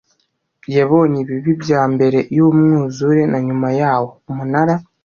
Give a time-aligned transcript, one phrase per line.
[0.75, 4.75] yabonye ibibi bya mbere y umwuzure na nyuma yawo Umunara